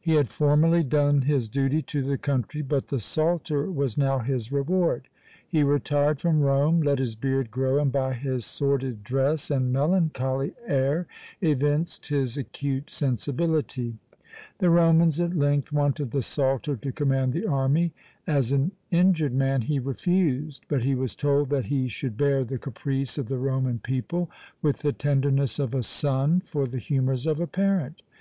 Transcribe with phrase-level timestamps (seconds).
[0.00, 4.50] He had formerly done his duty to the country, but the salter was now his
[4.50, 5.06] reward!
[5.48, 10.54] He retired from Rome, let his beard grow, and by his sordid dress and melancholy
[10.66, 11.06] air
[11.40, 13.94] evinced his acute sensibility.
[14.58, 17.92] The Romans at length wanted the salter to command the army
[18.26, 22.58] as an injured man, he refused but he was told that he should bear the
[22.58, 24.28] caprice of the Roman people
[24.62, 28.02] with the tenderness of a son for the humours of a parent!